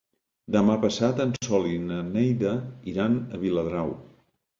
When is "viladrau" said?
3.45-3.93